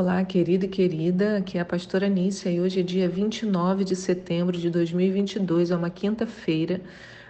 [0.00, 3.94] Olá, querido e querida, aqui é a pastora Nícia e hoje é dia 29 de
[3.94, 6.80] setembro de 2022, é uma quinta-feira,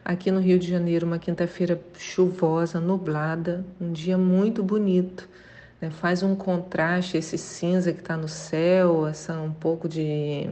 [0.05, 5.29] aqui no Rio de Janeiro, uma quinta-feira chuvosa, nublada, um dia muito bonito.
[5.81, 5.91] Né?
[5.91, 10.49] Faz um contraste esse cinza que está no céu, essa um pouco de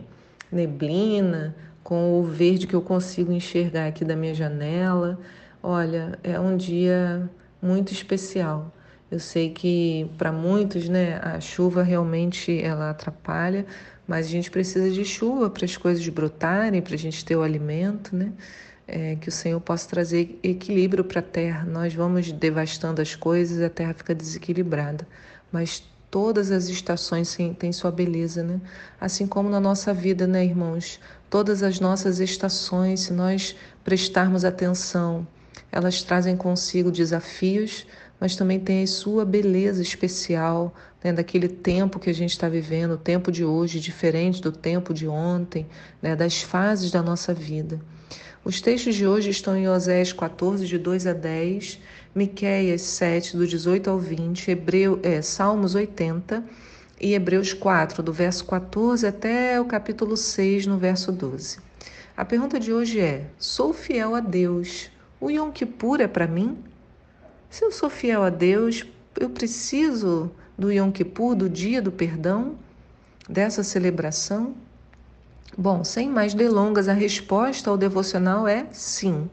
[0.51, 5.21] neblina, com o verde que eu consigo enxergar aqui da minha janela.
[5.63, 7.31] Olha, é um dia
[7.63, 8.73] muito especial.
[9.11, 13.65] Eu sei que para muitos, né, a chuva realmente ela atrapalha,
[14.07, 17.43] mas a gente precisa de chuva para as coisas brotarem, para a gente ter o
[17.43, 18.33] alimento, né?
[18.87, 21.65] É, que o Senhor possa trazer equilíbrio para a terra.
[21.65, 25.07] Nós vamos devastando as coisas a terra fica desequilibrada.
[25.53, 28.61] Mas todas as estações têm sua beleza, né?
[28.99, 30.99] Assim como na nossa vida, né, irmãos?
[31.29, 35.27] Todas as nossas estações, se nós prestarmos atenção,
[35.71, 37.87] elas trazem consigo desafios,
[38.21, 42.93] mas também tem a sua beleza especial, né, daquele tempo que a gente está vivendo,
[42.93, 45.67] o tempo de hoje, diferente do tempo de ontem,
[46.03, 47.81] né, das fases da nossa vida.
[48.45, 51.81] Os textos de hoje estão em Oséias 14, de 2 a 10,
[52.15, 56.43] Miquéias 7, do 18 ao 20, Hebreu, é, Salmos 80
[57.01, 61.59] e Hebreus 4, do verso 14 até o capítulo 6, no verso 12.
[62.17, 64.91] A pergunta de hoje é: Sou fiel a Deus.
[65.21, 66.59] O Yom Kippur é para mim?
[67.51, 68.85] Se eu sou fiel a Deus,
[69.19, 72.57] eu preciso do Yom Kippur, do dia do perdão,
[73.29, 74.55] dessa celebração?
[75.57, 79.31] Bom, sem mais delongas, a resposta ao devocional é sim.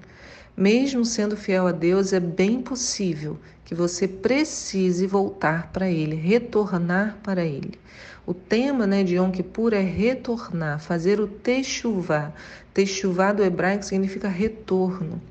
[0.56, 7.18] Mesmo sendo fiel a Deus, é bem possível que você precise voltar para Ele, retornar
[7.22, 7.78] para Ele.
[8.26, 12.32] O tema né, de Yom Kippur é retornar, fazer o techuvá.
[12.74, 15.22] Techuvá do hebraico significa retorno.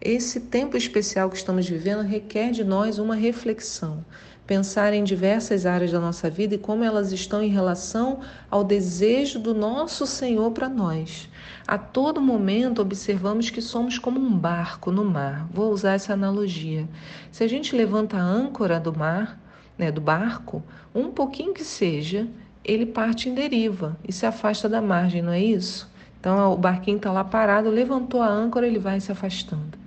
[0.00, 4.04] Esse tempo especial que estamos vivendo requer de nós uma reflexão,
[4.46, 9.40] pensar em diversas áreas da nossa vida e como elas estão em relação ao desejo
[9.40, 11.28] do nosso Senhor para nós.
[11.66, 15.48] A todo momento observamos que somos como um barco no mar.
[15.52, 16.88] Vou usar essa analogia.
[17.32, 19.36] Se a gente levanta a âncora do mar,
[19.76, 20.62] né, do barco,
[20.94, 22.28] um pouquinho que seja,
[22.64, 25.90] ele parte em deriva e se afasta da margem, não é isso?
[26.20, 29.77] Então o barquinho está lá parado, levantou a âncora, ele vai se afastando.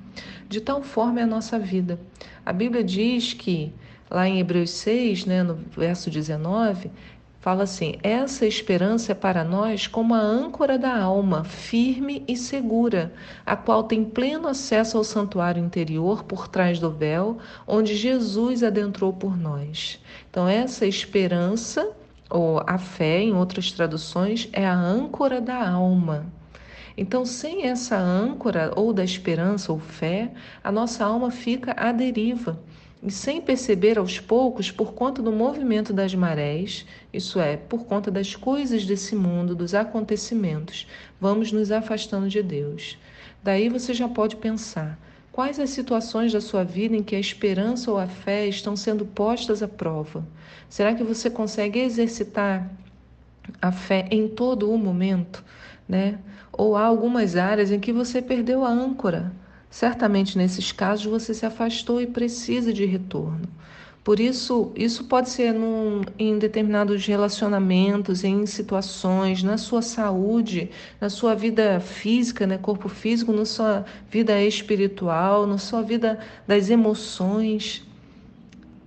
[0.52, 1.98] De tal forma é a nossa vida.
[2.46, 3.74] A Bíblia diz que,
[4.10, 6.92] lá em Hebreus 6, né, no verso 19,
[7.40, 13.14] fala assim: essa esperança é para nós como a âncora da alma, firme e segura,
[13.46, 19.14] a qual tem pleno acesso ao santuário interior por trás do véu, onde Jesus adentrou
[19.14, 20.04] por nós.
[20.30, 21.94] Então, essa esperança,
[22.30, 26.26] ou a fé, em outras traduções, é a âncora da alma.
[26.98, 30.32] Então, sem essa âncora ou da esperança ou fé,
[30.64, 32.60] a nossa alma fica à deriva.
[33.04, 38.12] E sem perceber aos poucos, por conta do movimento das marés, isso é, por conta
[38.12, 40.88] das coisas desse mundo, dos acontecimentos,
[41.20, 43.00] vamos nos afastando de Deus.
[43.44, 45.00] Daí você já pode pensar:
[45.32, 49.04] quais as situações da sua vida em que a esperança ou a fé estão sendo
[49.04, 50.24] postas à prova?
[50.70, 52.70] Será que você consegue exercitar
[53.60, 55.44] a fé em todo o momento?
[55.92, 56.18] Né?
[56.54, 59.34] Ou há algumas áreas em que você perdeu a âncora.
[59.70, 63.48] Certamente nesses casos você se afastou e precisa de retorno.
[64.04, 71.10] Por isso, isso pode ser num, em determinados relacionamentos, em situações, na sua saúde, na
[71.10, 77.86] sua vida física, né, corpo físico, na sua vida espiritual, na sua vida das emoções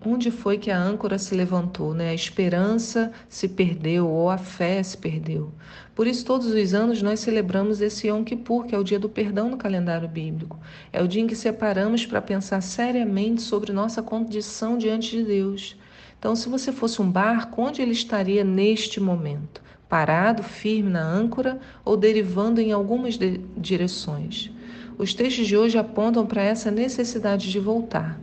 [0.05, 2.11] onde foi que a âncora se levantou, né?
[2.11, 5.53] A esperança se perdeu ou a fé se perdeu.
[5.95, 9.09] Por isso, todos os anos nós celebramos esse Yom Kippur, que é o dia do
[9.09, 10.59] perdão no calendário bíblico.
[10.93, 15.77] É o dia em que separamos para pensar seriamente sobre nossa condição diante de Deus.
[16.19, 19.63] Então, se você fosse um barco, onde ele estaria neste momento?
[19.89, 24.51] Parado, firme na âncora ou derivando em algumas de direções?
[24.97, 28.19] Os textos de hoje apontam para essa necessidade de voltar.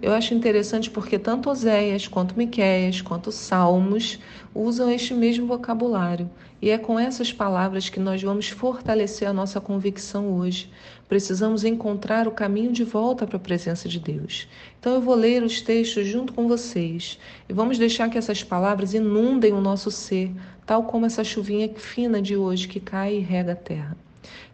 [0.00, 4.18] Eu acho interessante porque tanto Oséias, quanto Miquéias, quanto Salmos
[4.54, 6.30] usam este mesmo vocabulário.
[6.60, 10.70] E é com essas palavras que nós vamos fortalecer a nossa convicção hoje.
[11.08, 14.48] Precisamos encontrar o caminho de volta para a presença de Deus.
[14.78, 18.92] Então eu vou ler os textos junto com vocês e vamos deixar que essas palavras
[18.92, 20.30] inundem o nosso ser,
[20.66, 23.96] tal como essa chuvinha fina de hoje que cai e rega a terra.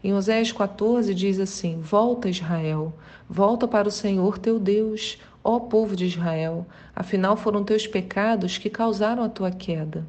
[0.04, 2.92] Em Oséias 14 diz assim: Volta, Israel,
[3.28, 8.70] volta para o Senhor teu Deus, ó povo de Israel, afinal foram teus pecados que
[8.70, 10.06] causaram a tua queda.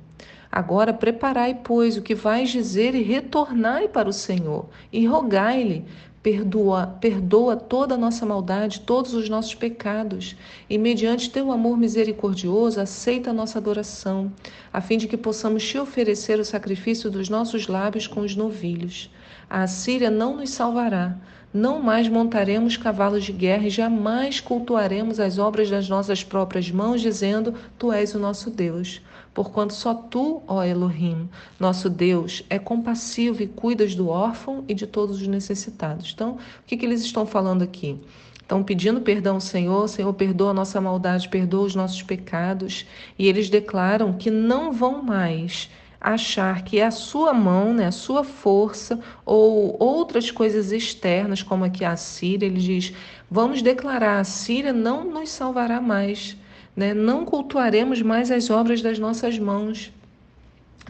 [0.51, 5.85] Agora preparai, pois, o que vais dizer e retornai para o Senhor, e rogai-lhe,
[6.23, 10.37] Perdoa, perdoa toda a nossa maldade, todos os nossos pecados,
[10.69, 14.31] e mediante teu amor misericordioso, aceita a nossa adoração,
[14.71, 19.11] a fim de que possamos te oferecer o sacrifício dos nossos lábios com os novilhos.
[19.49, 21.17] A Assíria não nos salvará,
[21.53, 27.01] não mais montaremos cavalos de guerra e jamais cultuaremos as obras das nossas próprias mãos,
[27.01, 29.01] dizendo: Tu és o nosso Deus.
[29.33, 31.27] Porquanto só tu, ó Elohim,
[31.59, 36.11] nosso Deus, é compassivo e cuidas do órfão e de todos os necessitados.
[36.13, 36.37] Então, o
[36.67, 37.99] que, que eles estão falando aqui?
[38.39, 42.85] Estão pedindo perdão ao Senhor, Senhor, perdoa a nossa maldade, perdoa os nossos pecados.
[43.17, 45.69] E eles declaram que não vão mais
[45.99, 51.63] achar que é a sua mão, né, a sua força ou outras coisas externas, como
[51.63, 52.93] aqui a Síria, ele diz:
[53.31, 56.35] vamos declarar, a Síria não nos salvará mais,
[56.75, 56.93] né?
[56.93, 59.91] não cultuaremos mais as obras das nossas mãos.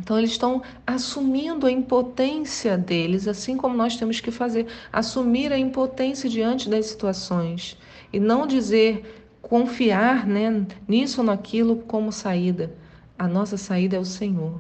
[0.02, 5.58] Então, eles estão assumindo a impotência deles, assim como nós temos que fazer, assumir a
[5.58, 7.78] impotência diante das situações
[8.12, 12.74] e não dizer, confiar né, nisso ou naquilo como saída.
[13.18, 14.60] A nossa saída é o Senhor.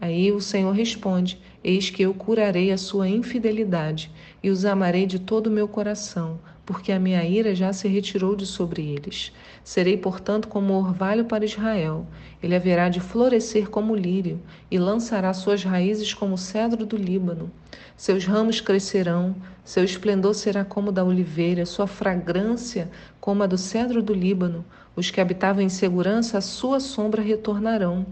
[0.00, 4.10] Aí o Senhor responde: Eis que eu curarei a sua infidelidade
[4.42, 8.34] e os amarei de todo o meu coração, porque a minha ira já se retirou
[8.34, 9.30] de sobre eles.
[9.62, 12.06] Serei, portanto, como orvalho para Israel.
[12.42, 14.40] Ele haverá de florescer como lírio
[14.70, 17.50] e lançará suas raízes como o cedro do Líbano.
[17.94, 22.90] Seus ramos crescerão, seu esplendor será como da oliveira, sua fragrância
[23.20, 24.64] como a do cedro do Líbano.
[24.96, 28.06] Os que habitavam em segurança, a sua sombra retornarão.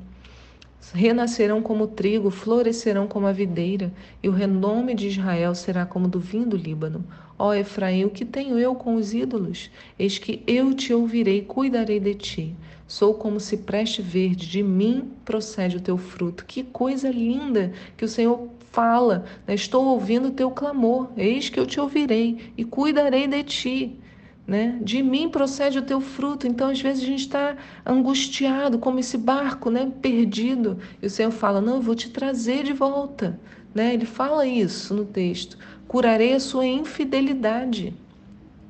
[0.93, 3.93] Renascerão como trigo, florescerão como a videira,
[4.23, 7.05] e o renome de Israel será como do vinho do Líbano.
[7.39, 9.71] Ó Efraim, o que tenho eu com os ídolos?
[9.99, 12.57] Eis que eu te ouvirei, cuidarei de ti.
[12.87, 16.47] Sou como cipreste verde, de mim procede o teu fruto.
[16.47, 19.25] Que coisa linda que o Senhor fala.
[19.47, 21.11] Estou ouvindo o teu clamor.
[21.17, 24.01] Eis que eu te ouvirei e cuidarei de ti
[24.49, 24.79] né?
[24.81, 26.47] De mim procede o teu fruto.
[26.47, 27.55] Então, às vezes, a gente está
[27.85, 29.93] angustiado, como esse barco, né?
[30.01, 30.79] Perdido.
[31.03, 33.39] E o Senhor fala: Não, eu vou te trazer de volta.
[33.75, 33.93] Né?
[33.93, 37.95] Ele fala isso no texto: Curarei a sua infidelidade.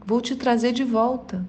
[0.05, 1.47] Vou te trazer de volta.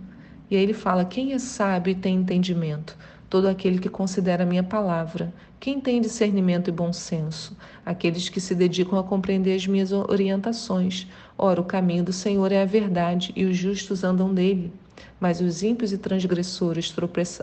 [0.51, 2.95] E aí ele fala: Quem é sábio e tem entendimento?
[3.29, 5.31] Todo aquele que considera a minha palavra.
[5.59, 7.55] Quem tem discernimento e bom senso?
[7.85, 11.05] Aqueles que se dedicam a compreender as minhas orientações.
[11.37, 14.73] Ora, o caminho do Senhor é a verdade e os justos andam nele.
[15.19, 16.93] Mas os ímpios e transgressores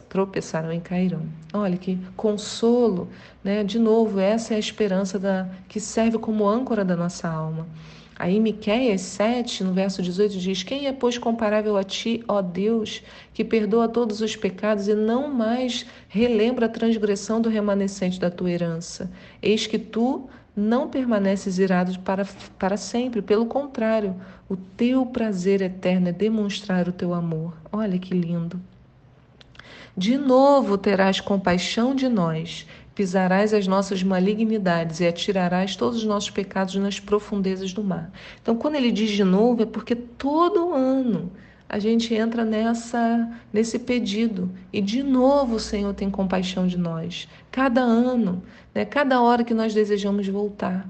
[0.09, 1.23] tropeçaram e cairão.
[1.53, 3.09] Olha que consolo,
[3.45, 3.63] né?
[3.63, 7.67] De novo, essa é a esperança da, que serve como âncora da nossa alma.
[8.19, 13.03] Aí Miqueias 7, no verso 18, diz: Quem é, pois, comparável a ti, ó Deus,
[13.35, 18.51] que perdoa todos os pecados e não mais relembra a transgressão do remanescente da tua
[18.51, 19.11] herança?
[19.43, 22.27] Eis que tu não permaneces irado para,
[22.59, 24.17] para sempre, pelo contrário,
[24.49, 27.53] o teu prazer eterno é demonstrar o teu amor.
[27.71, 28.59] Olha que lindo.
[29.95, 32.67] De novo terás compaixão de nós,
[32.97, 38.11] pisarás as nossas malignidades e atirarás todos os nossos pecados nas profundezas do mar.
[38.41, 41.31] Então, quando ele diz de novo, é porque todo ano
[41.69, 47.29] a gente entra nessa nesse pedido e de novo o Senhor tem compaixão de nós.
[47.53, 48.43] Cada ano,
[48.75, 48.87] né?
[48.87, 50.89] Cada hora que nós desejamos voltar.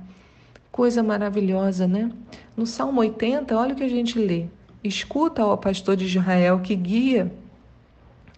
[0.71, 2.13] Coisa maravilhosa, né?
[2.57, 4.47] No Salmo 80, olha o que a gente lê.
[4.85, 7.33] Escuta, ó pastor de Israel, que guia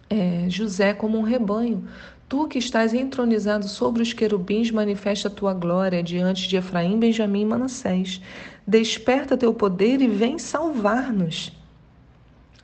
[0.09, 1.87] é, José como um rebanho.
[2.29, 7.41] Tu que estás entronizado sobre os querubins, manifesta a tua glória diante de Efraim, Benjamim
[7.41, 8.21] e Manassés.
[8.67, 11.51] Desperta teu poder e vem salvar-nos.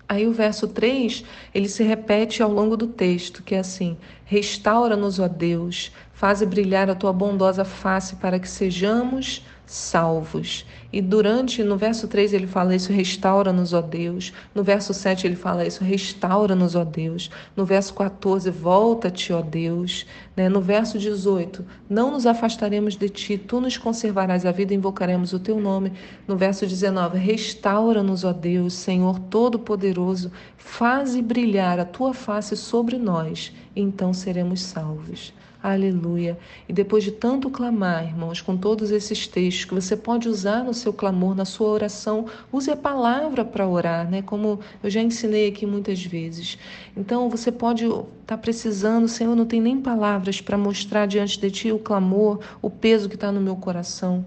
[0.08, 5.20] Aí o verso 3, ele se repete ao longo do texto, que é assim: Restaura-nos,
[5.20, 10.66] ó Deus, faze brilhar a tua bondosa face para que sejamos salvos.
[10.94, 14.32] E durante, no verso 3 ele fala isso, restaura-nos, ó Deus.
[14.54, 17.30] No verso 7 ele fala isso, restaura-nos, ó Deus.
[17.56, 20.06] No verso 14, volta-te, ó Deus.
[20.36, 20.48] Né?
[20.48, 25.40] No verso 18, não nos afastaremos de ti, tu nos conservarás a vida, invocaremos o
[25.40, 25.92] teu nome.
[26.28, 33.52] No verso 19, restaura-nos, ó Deus, Senhor Todo-Poderoso, faze brilhar a tua face sobre nós,
[33.76, 35.34] então seremos salvos.
[35.66, 36.38] Aleluia.
[36.70, 40.76] E depois de tanto clamar, irmãos, com todos esses textos que você pode usar no
[40.76, 44.22] seu clamor, na sua oração, use a palavra para orar, né?
[44.22, 46.60] Como eu já ensinei aqui muitas vezes.
[46.96, 51.50] Então, você pode estar tá precisando, Senhor, não tem nem palavras para mostrar diante de
[51.50, 54.24] ti o clamor, o peso que está no meu coração.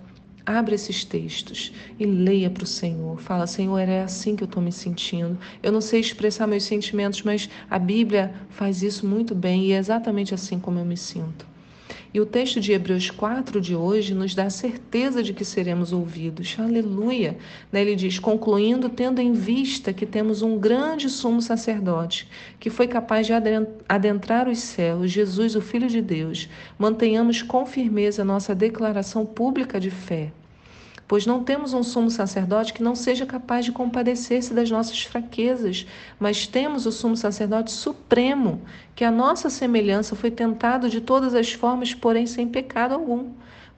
[0.48, 3.20] Abre esses textos e leia para o Senhor.
[3.20, 5.38] Fala, Senhor, é assim que eu estou me sentindo.
[5.62, 9.76] Eu não sei expressar meus sentimentos, mas a Bíblia faz isso muito bem e é
[9.76, 11.46] exatamente assim como eu me sinto.
[12.12, 15.92] E o texto de Hebreus 4 de hoje nos dá a certeza de que seremos
[15.92, 16.56] ouvidos.
[16.58, 17.36] Aleluia!
[17.70, 22.28] Né, ele diz: concluindo, tendo em vista que temos um grande sumo sacerdote,
[22.58, 23.32] que foi capaz de
[23.88, 29.90] adentrar os céus, Jesus, o Filho de Deus, mantenhamos com firmeza nossa declaração pública de
[29.90, 30.32] fé
[31.08, 35.86] pois não temos um sumo sacerdote que não seja capaz de compadecer-se das nossas fraquezas,
[36.20, 38.60] mas temos o sumo sacerdote supremo,
[38.94, 43.30] que a nossa semelhança foi tentado de todas as formas, porém sem pecado algum.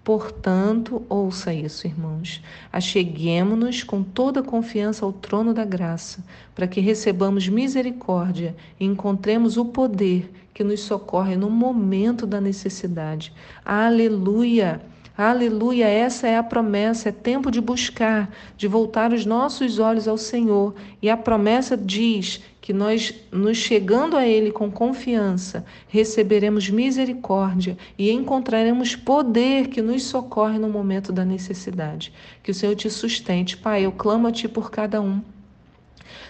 [0.03, 2.43] Portanto, ouça isso, irmãos.
[2.73, 9.67] Acheguemo-nos com toda confiança ao trono da graça, para que recebamos misericórdia e encontremos o
[9.67, 13.33] poder que nos socorre no momento da necessidade.
[13.65, 14.81] Aleluia!
[15.17, 20.17] Aleluia, essa é a promessa, é tempo de buscar, de voltar os nossos olhos ao
[20.17, 20.75] Senhor.
[21.03, 28.11] E a promessa diz que nós, nos chegando a Ele com confiança, receberemos misericórdia e
[28.11, 32.13] encontraremos poder que nos socorre no momento da necessidade.
[32.43, 33.57] Que o Senhor te sustente.
[33.57, 35.21] Pai, eu clamo a Ti por cada um.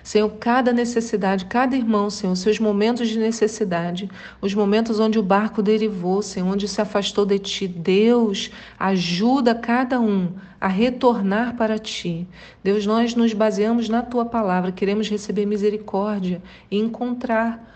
[0.02, 5.62] Senhor, cada necessidade, cada irmão, Senhor, seus momentos de necessidade, os momentos onde o barco
[5.62, 7.68] derivou, Senhor, onde se afastou de Ti.
[7.68, 12.26] Deus, ajuda cada um a retornar para Ti.
[12.62, 17.68] Deus, nós nos baseamos na Tua palavra, queremos receber misericórdia e encontrar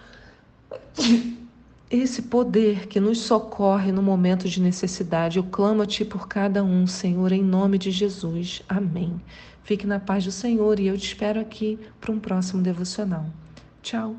[1.90, 5.38] esse poder que nos socorre no momento de necessidade.
[5.38, 8.62] Eu clamo a Ti por cada um, Senhor, em nome de Jesus.
[8.68, 9.20] Amém.
[9.64, 13.26] Fique na paz do Senhor e eu te espero aqui para um próximo devocional.
[13.82, 14.16] Tchau.